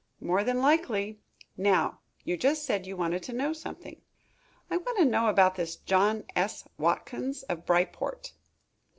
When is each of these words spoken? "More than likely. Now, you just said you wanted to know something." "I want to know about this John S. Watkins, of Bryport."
"More 0.19 0.43
than 0.43 0.61
likely. 0.63 1.19
Now, 1.57 1.99
you 2.23 2.35
just 2.35 2.65
said 2.65 2.87
you 2.87 2.97
wanted 2.97 3.21
to 3.21 3.33
know 3.33 3.53
something." 3.53 4.01
"I 4.71 4.77
want 4.77 4.97
to 4.97 5.05
know 5.05 5.27
about 5.27 5.53
this 5.53 5.75
John 5.75 6.23
S. 6.35 6.67
Watkins, 6.79 7.43
of 7.43 7.67
Bryport." 7.67 8.31